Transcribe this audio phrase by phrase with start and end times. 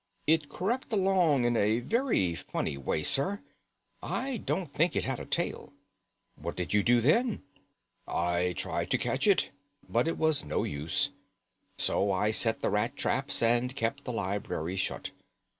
[0.25, 3.39] It crept along in a very funny way, sir.
[4.01, 5.73] I don't think it had a tail."
[6.33, 7.43] "What did you do then?"
[8.07, 9.51] "I tried to catch it,
[9.87, 11.11] but it was no use.
[11.77, 15.11] So I set the rat traps and kept the library shut.